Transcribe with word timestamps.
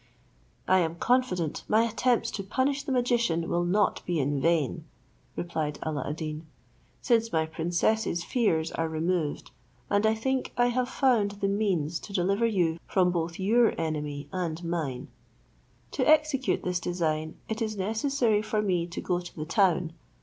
"I 0.67 0.79
am 0.79 0.95
confident 0.95 1.63
my 1.67 1.83
attempts 1.83 2.31
to 2.31 2.41
punish 2.43 2.81
the 2.81 2.91
magician 2.91 3.47
will 3.47 3.63
not 3.63 4.03
be 4.03 4.19
in 4.19 4.41
vain," 4.41 4.85
replied 5.35 5.77
Alla 5.83 6.09
ad 6.09 6.15
Deen, 6.15 6.47
"since 7.03 7.31
my 7.31 7.45
princess's 7.45 8.23
fears 8.23 8.71
are 8.71 8.89
removed, 8.89 9.51
and 9.91 10.07
I 10.07 10.15
think 10.15 10.53
I 10.57 10.69
have 10.69 10.89
found 10.89 11.33
the 11.33 11.47
means 11.47 11.99
to 11.99 12.13
deliver 12.13 12.47
you 12.47 12.79
from 12.87 13.11
both 13.11 13.37
your 13.37 13.79
enemy 13.79 14.27
and 14.33 14.63
mine; 14.63 15.09
to 15.91 16.07
execute 16.09 16.63
this 16.63 16.79
design, 16.79 17.35
it 17.47 17.61
is 17.61 17.77
necessary 17.77 18.41
for 18.41 18.63
me 18.63 18.87
to 18.87 19.01
go 19.01 19.19
to 19.19 19.35
the 19.35 19.45
town. 19.45 19.93